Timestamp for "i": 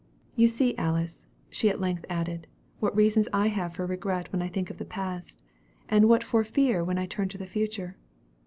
3.31-3.49, 4.41-4.47, 6.97-7.05